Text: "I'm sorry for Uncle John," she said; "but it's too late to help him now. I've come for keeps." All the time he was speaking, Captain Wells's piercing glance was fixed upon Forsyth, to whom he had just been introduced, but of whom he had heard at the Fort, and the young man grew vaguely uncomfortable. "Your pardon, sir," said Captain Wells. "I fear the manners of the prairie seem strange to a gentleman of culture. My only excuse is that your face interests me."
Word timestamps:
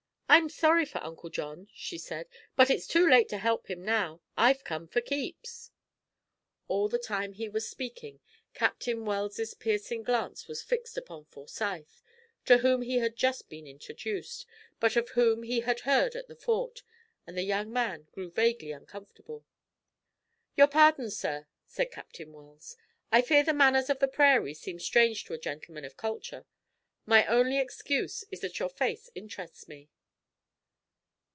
"I'm 0.31 0.47
sorry 0.47 0.85
for 0.85 1.03
Uncle 1.03 1.29
John," 1.29 1.67
she 1.73 1.97
said; 1.97 2.29
"but 2.55 2.69
it's 2.69 2.87
too 2.87 3.05
late 3.05 3.27
to 3.29 3.37
help 3.37 3.69
him 3.69 3.83
now. 3.83 4.21
I've 4.37 4.63
come 4.63 4.87
for 4.87 5.01
keeps." 5.01 5.71
All 6.69 6.87
the 6.87 6.97
time 6.97 7.33
he 7.33 7.49
was 7.49 7.67
speaking, 7.69 8.21
Captain 8.53 9.03
Wells's 9.03 9.53
piercing 9.53 10.03
glance 10.03 10.47
was 10.47 10.63
fixed 10.63 10.97
upon 10.97 11.25
Forsyth, 11.25 12.01
to 12.45 12.59
whom 12.59 12.81
he 12.81 12.99
had 12.99 13.17
just 13.17 13.49
been 13.49 13.67
introduced, 13.67 14.45
but 14.79 14.95
of 14.95 15.09
whom 15.09 15.43
he 15.43 15.59
had 15.59 15.81
heard 15.81 16.15
at 16.15 16.29
the 16.29 16.35
Fort, 16.37 16.81
and 17.27 17.37
the 17.37 17.43
young 17.43 17.73
man 17.73 18.07
grew 18.13 18.31
vaguely 18.31 18.71
uncomfortable. 18.71 19.43
"Your 20.55 20.67
pardon, 20.69 21.11
sir," 21.11 21.45
said 21.65 21.91
Captain 21.91 22.31
Wells. 22.31 22.77
"I 23.11 23.21
fear 23.21 23.43
the 23.43 23.53
manners 23.53 23.89
of 23.89 23.99
the 23.99 24.07
prairie 24.07 24.53
seem 24.53 24.79
strange 24.79 25.25
to 25.25 25.33
a 25.33 25.37
gentleman 25.37 25.83
of 25.83 25.97
culture. 25.97 26.45
My 27.05 27.25
only 27.25 27.59
excuse 27.59 28.23
is 28.31 28.39
that 28.39 28.59
your 28.59 28.69
face 28.69 29.09
interests 29.13 29.67
me." 29.67 29.89